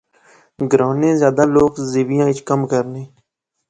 [0.69, 3.01] گراں نے زیادہ لوک زیویاں اچ کم کرنے